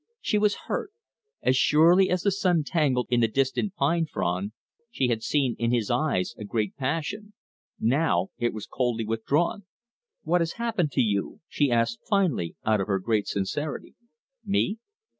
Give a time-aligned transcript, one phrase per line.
[0.19, 0.91] She was hurt.
[1.43, 4.51] As surely as the sun tangled in the distant pine frond,
[4.89, 7.33] she had seen in his eyes a great passion.
[7.79, 9.67] Now it was coldly withdrawn.
[10.23, 13.93] "What has happened to you?" she asked finally out of her great sincerity.
[14.43, 14.79] "Me?